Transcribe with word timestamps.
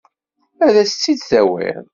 Ad 0.65 0.75
as-tt-id-tawiḍ? 0.81 1.83